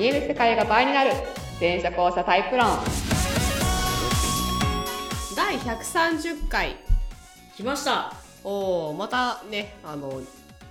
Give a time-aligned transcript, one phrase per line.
[0.00, 1.10] 見える世界が倍になる。
[1.58, 2.68] 全車交差タイプ論。
[5.36, 6.74] 第130回。
[7.54, 8.14] 来ました。
[8.42, 10.22] おおまたねあの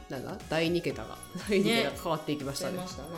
[0.09, 1.15] なんだ第2桁が
[1.47, 2.77] 第2桁が変わっていきましたね。
[2.79, 3.09] 来ましたな。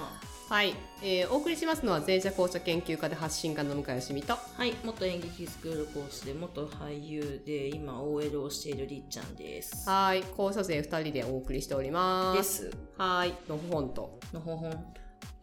[0.50, 4.34] はい、えーお送りしますのは前者紅茶研究家で発信家の向井しみと。
[4.57, 4.75] はい。
[4.84, 9.89] 元演劇スクール講師で元俳優で今 OL をしているりっちゃんです。
[9.89, 10.23] はい。
[10.23, 12.38] 校舎生2人でお送りしております。
[12.38, 12.78] です。
[12.98, 13.34] はい。
[13.48, 14.20] のほほんと。
[14.34, 14.93] のほほん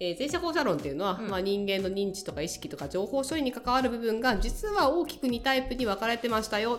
[0.01, 1.29] えー前者後者論っていうのは、うん。
[1.29, 6.79] まあ、人間の認知とか意識とか情報処理に関わる部分が実は大きく2タイプに分かれてましたよ。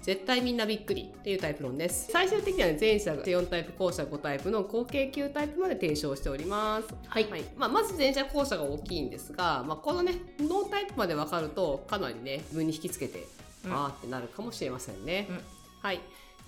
[0.00, 2.10] 絶対みんなびっくりっていうタイプ論です。
[2.10, 6.88] 最終的には、ね、前者が4タイプ後者5タイプの合計9タイプまで提唱しております。
[7.06, 7.44] はい、はい。
[7.56, 13.26] まあ、まず前者後者が大きいんですが、まあ、このねノータイプまで分かるとかなりね自分に引きつけて、
[13.66, 13.72] うん。
[13.72, 15.40] あーってなるかもしれませんね、うん。
[15.82, 16.00] はい、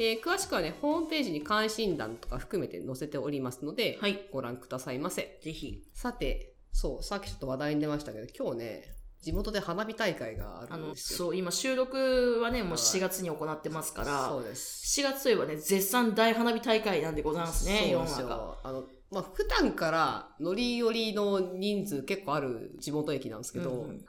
[0.02, 8.82] えー詳しくはねホームページに関心欄とか含めて載せておりますので、はいご覧くださいませぜひさて、そう、さっきちょっと話題に出ましたけど、今日ね、
[9.20, 11.18] 地元で花火大会があるんですよ。
[11.18, 15.00] そう今収録はねもう7月に行ってますからそうです。
[15.02, 18.58] 7月といえばね絶賛大花火大会なんでございますねそうです中よ。
[18.64, 24.04] あの、まあ、普段から乗り寄りの人数結構ある地元駅なんですけど、うんうん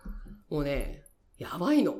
[0.49, 1.05] もうね、
[1.37, 1.95] やばいの。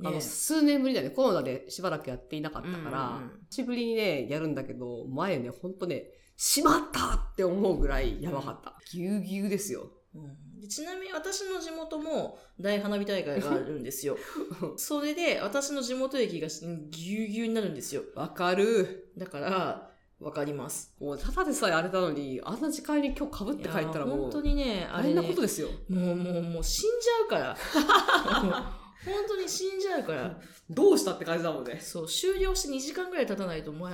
[0.00, 3.30] あの、ね数年ぶりだね、コロナでしばらくやっていなかったから、うんうんうん。
[3.50, 6.04] 久しぶりにね、やるんだけど、前ね、ほんとね、
[6.36, 8.74] しまったって思うぐらいやばかった。
[8.90, 9.90] ぎゅうぎゅうですよ。
[10.14, 10.60] うん。
[10.60, 14.16] でちなみに私の地元も大花火大会があるんですよ。
[14.76, 18.02] それで私の地元駅がうんぎゅうぎゅうになるんですよ。
[18.14, 19.12] わかる。
[19.16, 19.90] だから
[20.20, 20.94] わかります。
[21.00, 25.68] もう、ただでさえあれなのに、あんな時間に今日被って帰ったらもう、本当にねあ大変なれねことですよ。
[25.88, 27.56] もうもうもう死んじゃうから
[29.04, 31.80] 本当に死んじゃうから どうしたって感じだもんね。
[31.80, 33.90] そう終了して2時間ぐらい経たないともう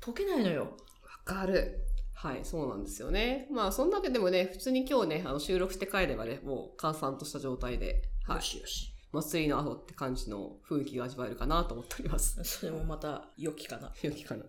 [0.00, 1.84] 解けないのよわかる。
[2.14, 3.48] はい、そうなんですよね。
[3.50, 12.38] まあ、そんなわけでもね、普通に今日ね、あの収録して帰ればね、もう閑散とした状態で、はいよ、しよし祭りの後って感じの雰囲気が味わえるかなと思っております。
[12.44, 14.44] それもまた良きかな良きかな。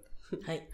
[0.46, 0.70] はい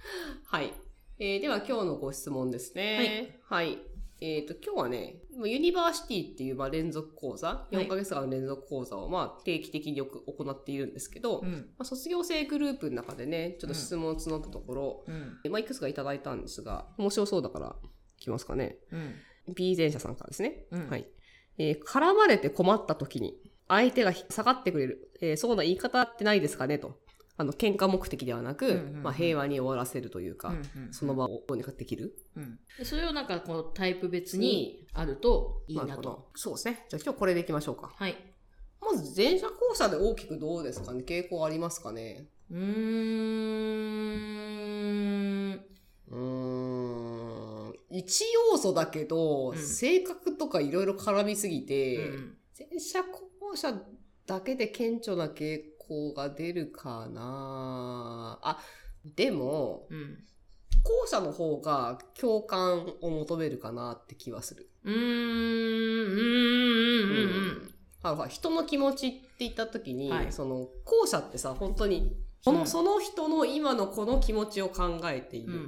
[0.45, 0.73] はい。
[1.17, 3.39] えー、では今日のご質問ですね。
[3.43, 3.79] はい。
[4.21, 5.15] えっ、と、今日はね、
[5.45, 17.75] university っていうまあ連続講座、い4ヶ月間の連続講座をまあ定期的によく行っているんですけど、まうんあ、卒業生グループの中でね、ちょっと質問を募ったところ、うんまあ、いくつかいただいたんですが、面白そうだから、
[18.17, 18.77] いきますかね。
[18.91, 19.15] うん
[19.55, 20.65] B 前者さんからですね。
[20.71, 21.07] うんはい。
[21.57, 23.37] えー絡まれて困った時に、
[23.67, 26.99] 相手が下がってくれる、えーそうな言い方ってないですかねと。
[27.39, 32.13] あの、喧嘩目的ではなく、うんうんうんまあ、平和に終わらせるというか、うんうんその場をどうにかできる？
[32.35, 35.89] うんでそれをなんかこのタイプ別にあるといいなと。
[35.89, 36.27] るほど。
[36.35, 36.85] そうですね。
[36.89, 37.93] じゃあ今日これでいきましょうか。
[37.95, 38.15] はい。
[38.81, 41.03] まず、前者後者で大きくどうですかね？
[41.07, 42.27] 傾向ありますかね？
[42.51, 42.59] うー
[45.53, 45.61] ん。
[46.09, 46.17] うー
[47.69, 47.73] ん。
[47.89, 53.81] 一要素だけど、うん性格とかいろいろ絡みすぎて、うん前者後者
[54.25, 58.59] だけで顕著な傾向が出るかなあ、
[59.03, 60.23] でも、うん。
[60.81, 64.69] 後者の方が共感を求めるかなって気はする。
[64.85, 64.97] うーん。
[64.97, 66.19] うん。
[66.19, 67.29] うん。
[67.29, 67.73] うん。
[68.01, 75.53] あの人の気持ちって言った時に、はいその後者ってさ、本当に、この、うんその人の今のこの気持ちを考えている。
[75.53, 75.59] うん。
[75.59, 75.63] う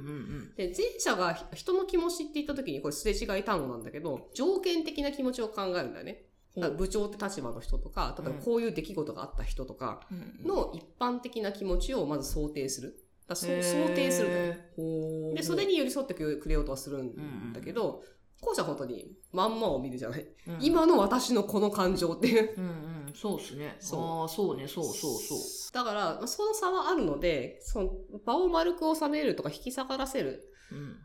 [0.52, 0.54] ん。
[0.56, 6.24] で、前者が人の気持ちって言った時に、これすれ違い単語なんだけど、条件的な気持ちを考えるんだよね。
[6.54, 10.46] 部長って立場の人とか、例えばこういう出来事があった人とかうん。
[10.46, 12.94] の一般的な気持ちをまず想定する。
[13.28, 13.46] だ想
[13.94, 15.34] 定するね。
[15.34, 18.02] で、それに寄り添ってくれようとはするんだけど、
[18.42, 20.26] 後者は本当にまんまを見るじゃない。
[20.48, 22.54] うん今の私のこの感情っていう。
[22.58, 22.68] うんう
[23.10, 23.12] ん。
[23.14, 23.76] そうっすね。
[23.78, 24.66] そうああ、そうね。
[24.66, 25.38] そうそうそう。
[25.72, 27.90] だから、まあその差はあるので、その
[28.26, 30.52] 場を丸く収めるとか引き下がらせる。
[30.72, 30.96] うん。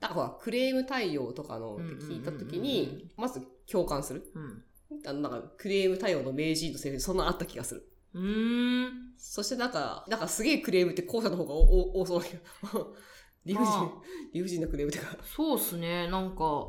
[0.00, 4.30] だからクレーム対応とかのって聞いたときうんうんうんに、まず共感する。
[4.34, 4.64] うん。
[5.06, 7.88] あの、なんか、クレーム対応の名人とセリフ、そんなあった気がする。
[8.14, 9.12] うーん。
[9.18, 12.96] そしてなんか、なんかすげえクレームって後者の方がおお多そうだけど。
[13.44, 14.02] 理不尽まあ、
[14.32, 15.16] 理不尽なクレームってか。
[15.24, 16.08] そうっすね。
[16.08, 16.66] なんか、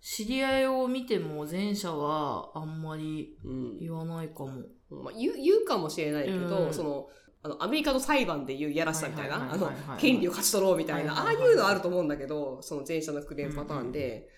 [0.00, 3.78] 知り合いを見ても前者はあんまりうん。
[3.78, 4.62] 言わないかも。
[4.90, 7.08] まあ、言う、言うかもしれないけど、うんその、
[7.42, 14.28] あの、アメリカの裁判で言ういやらしさみたいな、あの権利を勝ち取ろうみたいな、ああいうのあると思うんだけど、その前者のクレームパターンで、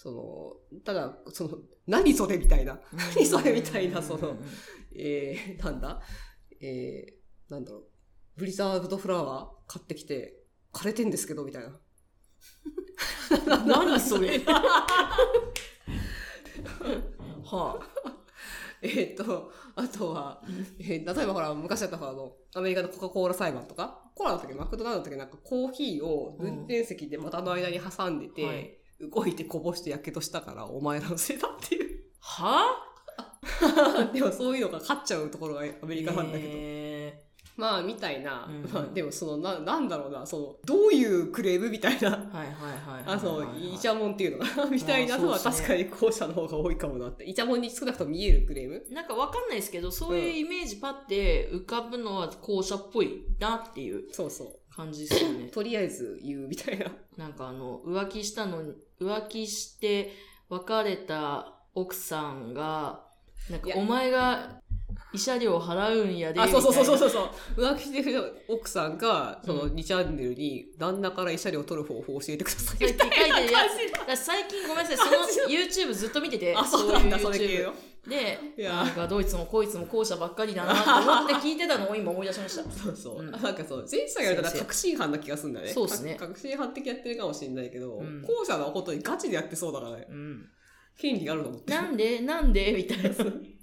[0.00, 0.12] そ
[0.70, 1.58] の、ただ、その、
[1.88, 2.78] 何それみたいな、
[3.16, 4.36] 何それみたいな、その、
[4.94, 6.00] えー、なんだ？
[6.60, 7.84] えー、なんだろう、
[8.36, 11.80] ブリザードフラワー買ってきて、枯れてんですけど、みたいな。
[13.66, 14.38] 何それ？
[17.44, 17.80] はあ。
[18.80, 20.40] えーっと、あとは、
[20.78, 24.54] えー例えばほら、昔だったらあの、アメリカのコカ・コーラ裁判とか、コーラだったっけ？
[24.54, 25.16] マクドナルドだったっけ？
[25.18, 31.98] なんかコーヒーを運転席で股の間に挟んでて、はい動いてこぼしてやけどしたからお前らのせいだっていう。
[32.20, 32.84] は？
[34.12, 36.50] でもそういうのが勝っちゃうところがアメリカなんだけど。
[36.54, 37.28] え
[37.58, 38.46] まあ、みたいな。
[38.48, 42.10] うんまあ、でもその、な、なんだろうな、その、どういうクレームみたいな。
[42.10, 43.16] ーはいはいはい。
[43.16, 47.24] あ、そう、イチャモンっていうのかな みたいなのは確かに後者の方が多いかもなって。
[47.24, 54.48] イチャモンに少なくとも見えるクレームなんかわかんないですけど、そういうイメージパって浮かぶのは後者っぽいなっていうそうそう。
[54.72, 55.48] 感じですよね。
[55.50, 56.86] とりあえず言うみたいな。
[57.16, 60.12] なんかあの、浮気したのに、浮気して
[60.48, 63.04] 別れた奥さんが、
[63.50, 64.60] なんかお前が
[65.18, 67.10] 慰謝料払うんやで、あ、そうそうそうそうう。
[67.10, 67.22] そ
[67.56, 67.64] う。
[67.64, 72.78] 浮気してる奥さんが、そのうん2チャンネルに、旦那から慰謝料を取る方法を教えてください。
[72.78, 74.24] 書いて書いてるやつ。
[74.24, 77.74] 最近ごめんなさい、その YouTube ずっと見てて、あ、そうなんだ、いそれ系の。
[78.08, 82.70] で、なんかどいつもこいつも後者ばっかりだなと思って聞いてたのを今思い出しました。
[82.70, 83.18] そうそう。
[83.18, 85.68] うんなんかそう、前者がやると確信犯な気がするんだね。
[85.68, 90.06] そうっすねか確信犯的やってるかもしれないけど、うん後者のは本当にガチでやってそうだからね。
[90.08, 90.46] うん。
[90.98, 91.72] 権利があると思って。
[91.72, 93.10] なんでなんでみたいな。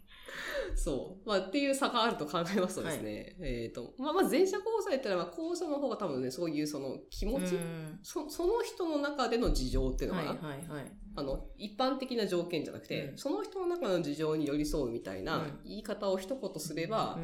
[0.75, 1.27] そう。
[1.27, 3.35] まあ、っていう差があると考えますとですね。
[3.39, 7.99] えっ、と、まあ、まず前者後者やったら、まあ、後者の方が多分ね、そういうその気持ち、うん。
[8.01, 10.91] そその人の中での事情っていうのはいはいはい。
[11.15, 13.17] あの、一般的な条件じゃなくて、うん。
[13.17, 15.59] その人の中の事情に寄り添うみたいなうん。
[15.63, 17.23] 言い方を一言すれば、うん。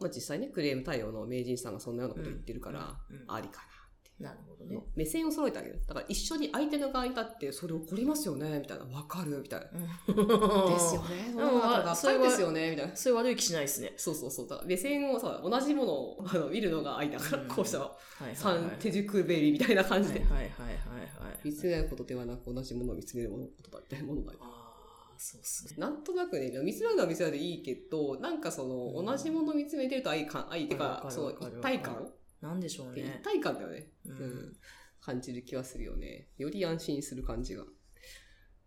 [0.00, 3.76] まあ実際ね、クレーム対応の名人さんがそんなようなこと言ってるから、ありかな
[4.18, 4.86] るほどな、ね。
[4.94, 5.80] 目線を揃えてあげる。
[5.86, 8.84] だから一緒に相手の側に立って、それ怒りますよね、みたいな。
[8.86, 9.66] わかるみたいな。
[10.72, 11.32] ですよね。
[11.32, 12.96] そうんの方がそれはですよね、みたいな。
[12.96, 13.92] そういう悪い気しないですね。
[13.96, 14.48] そうそうそう。
[14.48, 17.98] だから目線をさ、同じものを あの見るのが愛だから、うんこうしたら、は。
[18.34, 20.20] サンテグジュペリみたいな感じで。
[20.20, 21.38] はいはいはいはいはい。
[21.44, 24.38] 見つめ合うことではなく、同じものを見つめるものことだみたいなものだよ。
[24.40, 25.76] ああ、そうっすね。
[25.78, 33.20] なんとなくね、見つめ合うのは見つめ合うでいいけど、なんかその、うん同じものを見つめてると愛感、愛っていうか、その一体感なんでしょうね。
[33.20, 33.88] 一体感だよね。
[34.06, 34.56] ううんん。
[35.00, 36.28] 感じる気はするよね。
[36.36, 37.64] より安心する感じが。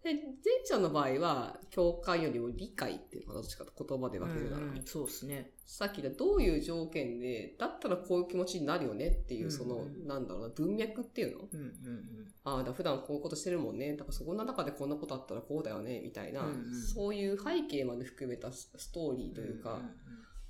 [0.01, 0.23] で、前
[0.63, 5.51] 者の場合は、共感よりも理解っていうのがどっちかと言葉で分けるなら、うんうんそうっすね。
[5.65, 11.49] さっき言ったどういう条件で、だったらこういう気持ちになるよねっていう、その、うんうんなんだろうな、文脈っていうの？
[11.51, 13.91] うんうんああ、だから普段こういうことしてるもんね。
[13.97, 19.33] だからそこの中でこんなことあったらこうだよね、みたいな、うんうんそういう背景まで含めたスストーリーうん。
[19.33, 19.81] というか、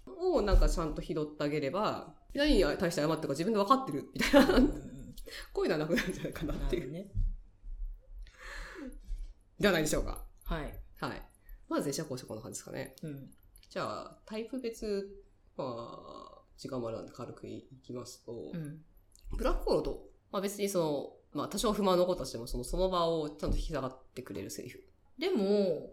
[0.06, 4.48] んんをなんかちゃんと拾ってあげれば、何に対して謝ってるか自分で分かってる、みたいな、
[5.54, 6.92] こういうのはなくなるんじゃないかなっていう。
[6.92, 7.08] ね。
[9.60, 10.24] ではないでしょうか。
[10.46, 10.80] はい。
[11.00, 11.22] はい。
[11.68, 12.96] まず、前者後者こんな感じですかね。
[13.04, 13.30] うん。
[13.70, 15.10] じゃあ、タイプ別、
[15.58, 18.80] まあ、時間もあるので軽くいきますと、うん。
[19.38, 20.80] ブラックホールと、まあ別にそ
[21.34, 24.84] の、まあ多少不満のことしても、その、その場をちゃんと引き下がってくれるセリフ。
[25.20, 25.92] でも、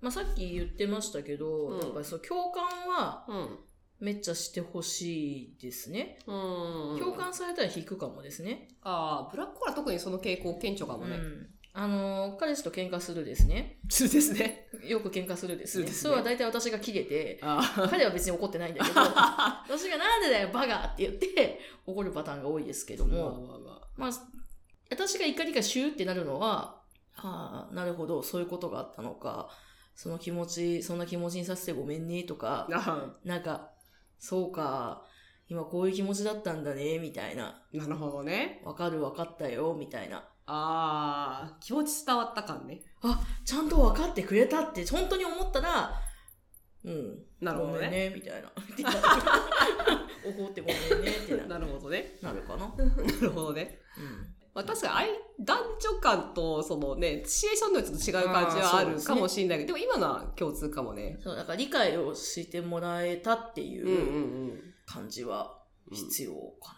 [0.00, 3.58] まあ、さっき言ってましたけど、うんやっぱりそう共感はうん。
[4.00, 6.18] めっちゃしてほしいですね。
[6.26, 8.68] うん共感されたら引くかもですね。
[8.82, 11.16] ああ、ブラックホールは特にその傾向顕著かもね。
[11.16, 11.46] うん。
[11.78, 13.78] あのー、彼氏と喧嘩するですね。
[13.88, 14.68] そうですね。
[14.86, 15.84] よく喧嘩するですね。
[15.84, 17.60] するですねそれは大体私が切れて、あ
[17.90, 23.60] 彼は別に怒ってないんだけど、 私がなんでだよ、バカって言って怒るパターンが多いですけども、
[23.96, 24.10] まあ
[24.90, 26.80] 私が怒りがシューってなるのは、
[27.12, 29.50] はあ、なるほど、そういうことがあったのか、
[29.94, 33.70] その気持ち、そんな気持ちにさせてごめんね、とか、あなんか、
[34.18, 35.06] そうか、
[35.48, 37.62] 今こういう気持ちだったんだね、みたいな。
[37.72, 38.60] あなるほどね。
[38.64, 40.28] わかるわかったよ、みたいな。
[40.46, 42.82] ああ、気持ち伝わった感ね。
[43.02, 46.00] あ、ちゃんと分かってくれたって、本当に思ったら、
[46.84, 47.18] うん。
[47.40, 47.90] なるほどね。
[47.90, 48.50] ね、みたいな。
[50.24, 52.16] 怒ってごめんね、ってななるほどね。
[52.22, 52.68] なるかな。
[52.78, 52.84] な
[53.20, 53.80] るほどね。
[53.98, 54.36] うん。
[54.56, 55.08] まあ確かに愛、
[55.38, 61.18] 男女間とそのね、シチュエーションのちょっと違う感じはあるかもしれないけど、でも今のは共通かもね。
[61.22, 64.60] そう、だから理解をしてもらえたっていうんうんううん。
[64.86, 65.58] 感じは
[65.90, 66.74] うん必要か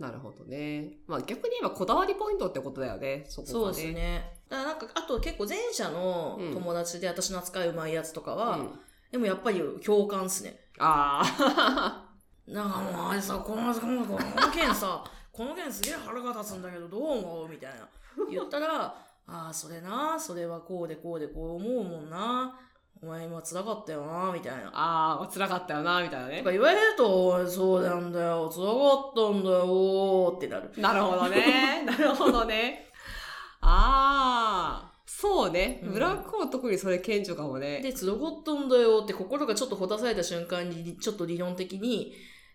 [0.00, 0.08] な。
[0.08, 0.98] なるほどね。
[1.06, 3.26] まあ逆に言えばこだわりポイントってことだよね。
[3.28, 3.52] そこがね。
[3.52, 4.32] そうですね。
[4.48, 8.80] だからなんか、あと結構前者の友達で私の扱いうまいやつとかは、うん
[9.12, 10.58] でもやっぱり共感っすね。
[10.78, 12.08] ああ。
[12.50, 17.48] なんかもうあれさ、この、この、この件さ、この件すげえ腹が立つんだけどどう思う？
[17.48, 17.88] みたいな。
[18.30, 22.58] 言ったら、ああ、それな、それはこうでこうでこう思うもんな。
[23.02, 24.70] お前今辛かったよな、みたいな。
[24.74, 26.52] ああ、辛かったよな、みたいなねとか。
[26.52, 28.72] 言われると、そうなんだよ、辛か
[29.10, 30.70] ったんだよ、ってなる。
[30.76, 31.82] なるほどね。
[31.86, 32.90] なるほどね。
[33.62, 34.92] ああ。
[35.06, 35.80] そうね。
[35.84, 37.80] うんブラックホール特にそれ顕著かもね。
[37.80, 42.12] で、辛かったんだよって心がちょっとほだされた瞬間に、ちょっと理論的に、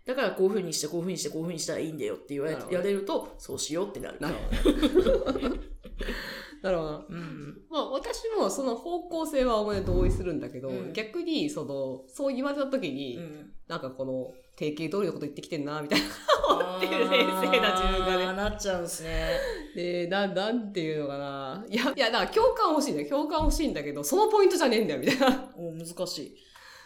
[0.07, 4.17] だからこういう風にして、こういう風にして、こういう風にしたらいいんだよって言われなるほどやれると、そうしようってなる。
[4.21, 5.39] なるほど。
[6.63, 7.05] なるほど。
[7.09, 7.61] うん。
[7.69, 13.51] まあ、あ私もその方向性はお前同意するんだけど、うん逆に、その、そう言われた時に、うん。
[13.67, 16.05] なんかこの、定型通りのこと言ってきてんな、みたいな。
[16.49, 19.37] 思ってる冷静な自分がねあーなっちゃうんですね。
[19.75, 21.65] で、な、なんていうのかな。
[21.69, 23.09] いや、いや、だから共感欲しいんだよ。
[23.09, 25.51] 共感欲しいんだけど、そのポイントじゃねえんだよ、みたいな。
[25.57, 26.35] お難しい。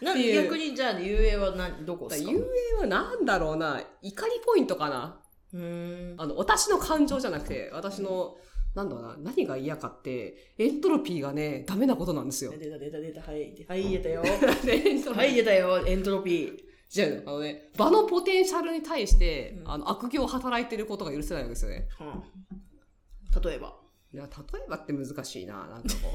[0.01, 2.31] な逆にじゃあ、遊泳は何、どこですか？
[2.31, 2.43] ら遊
[2.77, 3.81] 泳はなんだろうな。
[4.01, 5.19] 怒りポイントかな。
[5.53, 6.21] うーん。
[6.21, 8.37] あの、私の感情じゃなくて、私の、
[8.73, 12.51] なんだろうな、何が嫌かって、エントロピーがね、ダメなことなんですよ。
[12.57, 14.21] 出た出た出た、はい、はい、出たよ。
[15.13, 16.57] はい、出たよ、エントロピー。
[16.89, 21.87] じゃあ、あのね、場のポテンシャルに対して、うんあの、悪行を働いてることが許せないわけですよね。
[21.99, 22.23] うん
[23.43, 23.77] 例えば。
[24.13, 26.13] いや、例えばって難しいな、なんかこ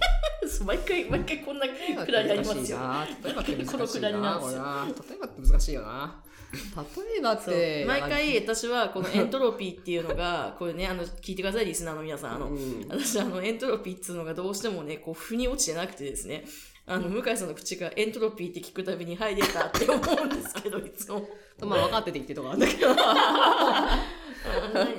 [0.61, 0.65] う。
[0.65, 2.79] 毎回、毎回こんなくだりありますよ。
[2.79, 3.07] な。
[3.25, 3.73] 例えばって難しいな。
[3.73, 6.23] このくだりなんですよこれな例えばって難しいよな。
[6.53, 7.85] 例えばって。
[7.87, 12.35] 毎回私はこのエントロピーっていうのが、 これね、あの、聞いてください、リスナーの皆さん。
[12.35, 16.45] あの、うん私あの、エントロピーっていうのがどうしてもね、こう、腑に落ちてなくてですね、
[16.85, 21.27] あの、向井さんの口がエントロピーって聞くたびに、はい、出たって思うんですけど、いつも。
[21.61, 22.89] まあ分かってて言ってるとこあるんだけど。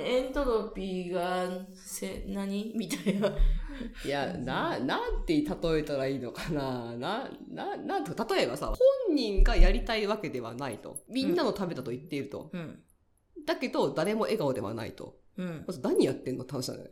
[0.04, 3.28] エントロピーが、せ、何みたいな。
[4.04, 6.96] いや、な、なんて例えたらいいのかな。
[6.96, 8.66] な、な、なんと、例えばさ、
[9.06, 11.04] 本人がやりたいわけではないと。
[11.08, 12.50] みんなのためだと言っていると。
[12.52, 12.82] うん。
[13.46, 15.18] だけど、誰も笑顔ではないと。
[15.36, 15.64] うん。
[15.66, 16.90] まず何やってんのって話だよね。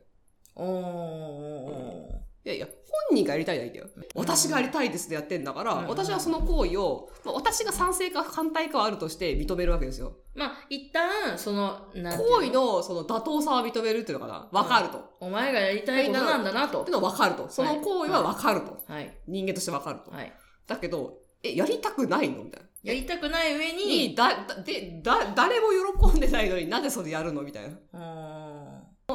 [0.55, 2.27] おー。
[2.47, 3.87] いやいや、本人がやりたいないんだよ。
[4.15, 10.17] 私がやりたいですでやってんだから、うん私はその行為を、まあ、私が賛成か反対かはあるとして認めるわけですよ。
[10.35, 12.37] まあ、一旦、その、なんていうの？
[12.37, 14.49] 行為のその妥当さは認めるっていうのかな？
[14.53, 14.99] わかると。
[14.99, 16.91] っお前がやりたいことなんだなとて。
[16.91, 17.49] のはわかると。
[17.49, 18.83] その行為はわかると。
[18.87, 19.17] はい。
[19.27, 20.11] 人間としてわかると。
[20.11, 20.33] はい。
[20.67, 22.45] だけど、え、やりたくないの？
[22.45, 22.67] みたいな。
[22.83, 25.69] やりたくない上に、に、だ、だ、で、だ、誰も
[26.11, 27.43] 喜んでないのになんでそれやるの？
[27.43, 28.46] みたいな。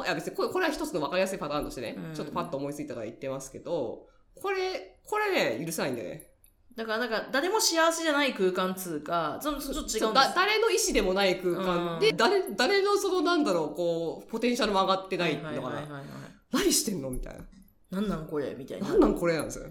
[0.02, 4.06] ういや別にこれ、これは一つの分かりやすいパターンとしてね、うんちょっとパッと思いついたから言ってますけど、
[4.40, 6.28] これ、これね、許せないんだよね。
[6.76, 15.78] だから、なんか、誰も幸せじゃない空間つうか、ちょっと違うんです誰の意思でもない空間で、うん誰、誰のそのなんだろう、こう、ポテンシャルも上がってないのかはいはいはいな。
[15.78, 16.04] はいはい。
[16.52, 18.00] 何してんのみたいな。
[18.00, 18.88] なんなんこれみたいな。
[18.88, 19.66] なんなんこれなんですよ。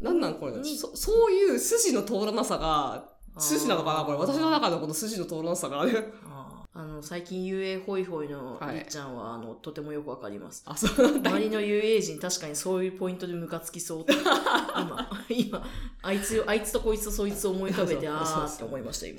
[0.00, 3.04] なんなんこれなんにそそういう筋の通らなさが、
[3.38, 4.18] 筋なのかなこれ。
[4.18, 5.92] 私の中のこの筋の通らなさがね。
[6.74, 10.62] あの、最近遊泳ホイホイのはいりっちゃんは、あの、とてもよくわかります。
[10.66, 11.30] あ、そうなんだ。
[11.30, 14.06] 周りの遊泳人確かにそういうポイントでムカつきそう。
[14.08, 15.66] 今、今、
[16.02, 19.18] あいつ、あいつとこいつとそいつを思い浮かべて、あーって思いました、今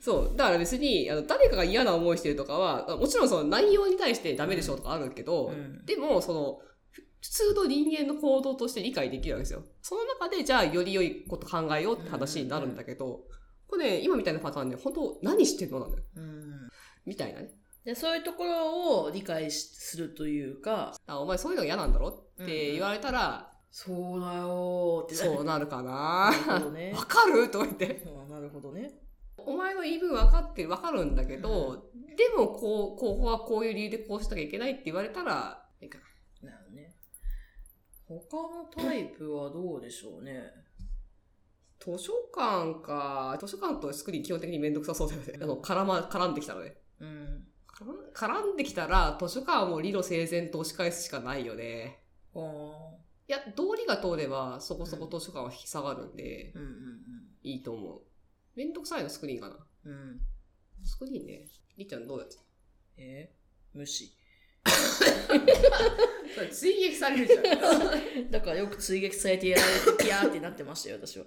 [0.00, 0.36] そう。
[0.36, 6.58] だから別に、あの、誰かが嫌な思いしてるとかは、もちろんその内容に対してダメでしょうとかあるけど、うんでも、その、
[6.90, 9.62] ふ普通の人間の行動として理解できるわけですよ。
[9.80, 13.22] その中で、じゃあ、より良いこと考えようって話になるんだけど、
[13.68, 15.80] これね、今みたいなパターンね、本当何してんの？
[15.80, 16.02] なんだよ。
[16.16, 16.68] うん
[17.06, 17.50] みたいなね。
[17.84, 22.08] でそういうところを理解しするというか、あ、お前そういうのが嫌なんだろ？
[22.08, 25.90] って言われたら、そうだよーってそうなるかな？
[25.90, 26.32] わ
[27.06, 27.50] かる？
[27.50, 28.02] とか言って。
[28.06, 28.98] あなるほどね。
[29.38, 35.98] お前の言い分分かってる、分かるんだけど、でも、こう、ここはこういう理由でこうしなきゃいけないって言われたら、いいか
[36.42, 36.94] ななるね。
[38.06, 40.42] 他のタイプはどうでしょうね？
[41.80, 45.38] 図書館か、図書館とスクリーン基本的にめんどくさそうだよね。
[45.42, 46.76] あの、絡ま、絡んできたのね。
[47.02, 47.46] うん。
[48.14, 51.98] 絡んできたら、図書館も理路整然と押し返すしかないよね。
[52.34, 56.68] いや、道理が通れば、そこそこ図書館は引き下がるんで、うんうん
[57.42, 58.02] いいと思う。
[58.54, 59.56] めんどくさいのスクリーンかな。
[59.86, 59.92] うん。
[59.92, 60.20] うん。
[60.84, 61.48] スクリーンね。
[61.76, 62.36] りっちゃんどうやって
[62.98, 63.34] え？
[63.74, 64.16] 無視。
[66.52, 67.42] 追撃されるじゃん。
[68.30, 71.24] だからよく追撃されてやられてピヤーってなってましたよ、私は。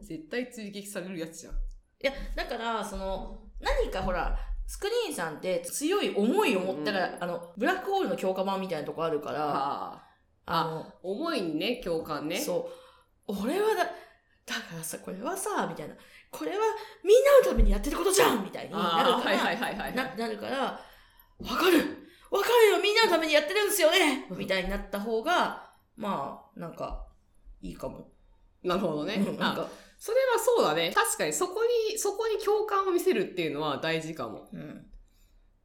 [0.00, 1.54] 絶対追撃されるやつじゃん。
[1.54, 1.58] い
[2.00, 10.02] や、だから、その、何かほら、スクリーンさんって強い思いを持ったら、うんあの、ブラックホールの強化版みたいなとこあるから、あ
[10.46, 12.38] あの、思いにね、共感ね。
[12.38, 12.70] そ
[13.28, 13.32] う。
[13.40, 15.94] 俺はだ、だからさ、これはさ、みたいな。
[16.30, 16.56] これは
[17.02, 19.94] みんなのためにやってることじゃんみたいになるから、はいはいはいはい。
[19.94, 27.06] ななるから、わかるわかるよみんなのためにやってるんですよねみたいになった方が、まあ、なんか、
[27.62, 28.08] いいかも。
[28.64, 29.16] なるほどね。
[29.38, 29.68] なんか、
[29.98, 30.92] それはそうだね。
[30.94, 31.60] 確かにそこ
[31.92, 34.48] に、そこに共感を見せるっていうのは大事かも。
[34.52, 34.86] うん。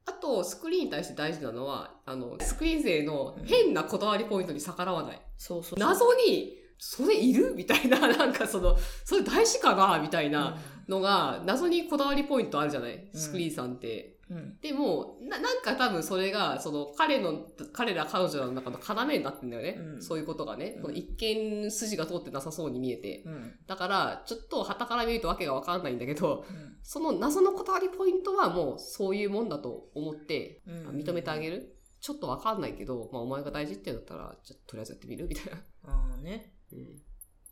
[0.06, 5.20] あと、スクリーンに対して大事なのは、あの、スクリーン勢の変なこだわりポイントに逆らわない。
[5.36, 5.88] そうそうそう。
[5.88, 7.52] 謎に、それいる？
[7.54, 9.98] みたいな、 なんかその、それ大事かな？
[10.00, 10.56] みたいな
[10.88, 13.08] のが、謎にこだわりポイントあるじゃない？
[13.14, 14.19] スクリーンさんって。
[14.62, 19.76] でも、な、なんか多分それが、その、彼の、彼ら彼女の中の要になってんだよね。
[19.78, 20.74] うんそういうことがね。
[20.76, 23.24] うんこの一見筋が通ってなさそうに見えて。
[23.26, 23.54] うん。
[23.66, 31.76] だから、ちょっと旗から見るとわけがわかんないんだけど、うんその謎のこだわりポイントはもうそういうもんだと思って、うん認めてあげる？
[32.00, 35.26] ちょっとわかんないけど、まあお前が大事って言うんだったら、じゃあとりあえずやってみる？
[35.28, 35.58] みたいな。
[35.84, 36.54] ああね。
[36.72, 37.02] うん。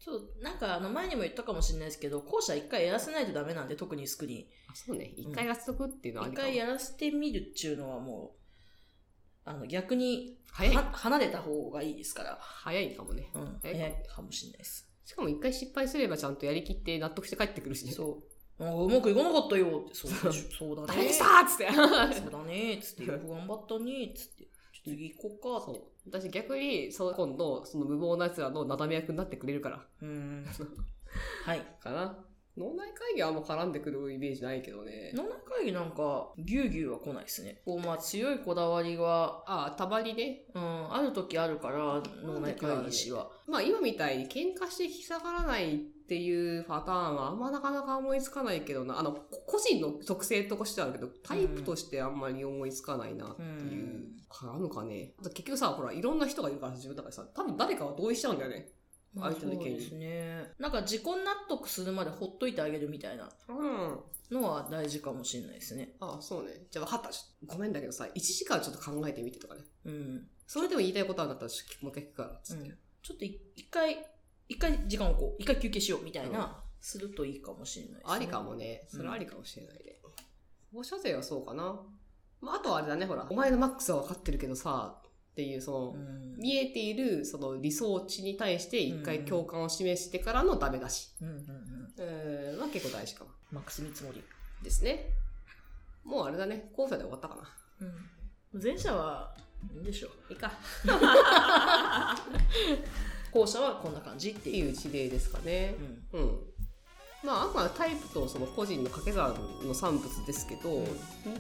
[0.01, 5.13] そう、なんかあの前にも言ったかもしれないですけど、校舎一回やらせないとダメなんで、特にスクリあ、そうね。
[5.17, 6.21] 一回やっとくっていうの。
[6.21, 8.39] はありかも一回やらせてみるっちゅうのはもう、
[9.45, 12.39] あの逆に早いは離れた方がいいですから。
[12.41, 13.31] 早いかもね。
[13.35, 13.59] うん。
[13.63, 14.89] 早い早いかもしれないです。
[15.05, 17.93] しかも一回失敗すればちゃんとやりきって納得して帰ってくるしね。
[17.93, 18.23] そ
[18.59, 18.65] う。
[18.65, 19.95] あうまくいかなかったよって。
[19.95, 20.89] そうそうそうだね。
[20.89, 21.73] ダメでしたーっつって。
[22.21, 22.79] そうだね。
[22.83, 24.13] つって、よく頑張ったね。
[24.15, 24.49] つって、
[24.85, 25.81] 次行こうかって。
[25.81, 25.91] そう。
[26.07, 29.87] 私逆に、そう、今度、その無謀な奴らのなだめ役になってくれるから。
[30.03, 30.47] うーん。
[31.45, 31.61] はい。
[31.81, 32.28] かな。
[32.59, 35.13] 脳内会議はあんま絡んでくるイメージないけどね。
[35.15, 37.63] 脳内会議なんか、ぎゅうぎゅうは来ないですね。
[37.65, 40.43] こう、まあ強いこだわりが、ああ、たまにね。
[40.55, 43.31] うん、ある時あるから、脳内会議士は。
[43.47, 48.99] まあ今みたいに喧嘩して引き下がらないっていうパターンはあんまなかなか思いつかないけどな。
[48.99, 54.19] あの、こ個人の特性としてはあるけど、タイプとしてあんまり思いつかないなっていう。
[54.31, 55.15] あるのかね。
[55.23, 58.69] 結局さ、ほら、いろんな人がいるから自分だからさ、多分誰かは同意しちゃうんだよね。
[59.15, 60.53] まあ、相手の意見にそうですね。
[60.59, 61.15] なんか自己納
[61.49, 64.01] 得するまでほっといてあげるみたいなうん。
[64.31, 65.95] のは大事かもしれないですね。
[66.01, 66.67] ああ、そうね。
[66.71, 67.11] じゃあ分かった。
[67.47, 69.63] ごめんだけどさ、1時間ちょっと考えてみてとかね。
[69.87, 70.29] うん。
[70.47, 71.51] それでも言いたいことあるんだったら、
[71.83, 72.69] もう一回聞くから、つって。
[72.69, 73.97] うんちょっとい一回、
[74.49, 78.13] 一回時間をこう、一回休憩しようみたいな、するといいかもしれないですね。
[78.15, 78.87] ありかもね。
[78.89, 80.01] それはありかもしれないね。
[80.75, 81.81] 放射税はそうかな。
[82.41, 85.01] まあ、あとはあれだね、ほら、お前のマックスは分かってるけどさ、
[85.39, 86.37] っていう、その、うん。
[86.37, 91.11] 見えている、その理想値に対して一回共感を示してからのダメ出し。
[91.23, 91.45] うんうんうん。
[91.97, 93.31] えー、は結構大事かも。
[93.53, 94.25] マックス見積もり。
[94.65, 95.11] ですね。
[96.03, 97.43] もうあれだね、後者で終わったかな。
[98.53, 98.61] うん。
[98.61, 99.33] 前者は、
[99.73, 100.33] いいんでしょう。
[100.33, 100.51] いいか。
[103.31, 104.67] 後者はこんな感じっていう。
[104.67, 105.77] いう事例ですかね。
[106.13, 106.21] うん。
[106.21, 106.39] うん。
[107.23, 110.85] まあ、あくまでタイプとその個人の掛け算の産物ですけど、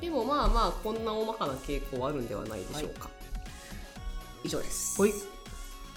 [0.00, 3.10] でもまあまあ、こんな大まかな傾向はあるんではないでしょうか。
[4.48, 5.00] 以上です。
[5.00, 5.12] はい。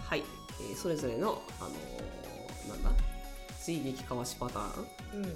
[0.09, 0.23] はい。
[0.59, 2.91] えーそれぞれの、あのーなんだ？
[3.63, 5.23] 追撃かわしパターン、うん。
[5.23, 5.33] うん、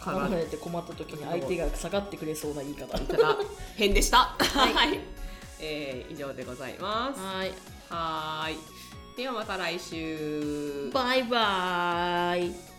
[0.00, 2.98] から離れて困った時に相手が下がってくれそうな言い方。
[2.98, 3.38] いただ
[3.76, 4.36] 変でした。
[4.38, 5.00] はい。
[5.60, 7.20] えー以上でございます。
[7.20, 7.52] はい。
[7.88, 8.58] はーい。
[9.16, 10.90] ではまた来週。
[10.92, 12.73] バイバイ。